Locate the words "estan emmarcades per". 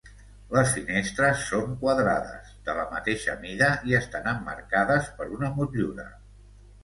3.99-5.29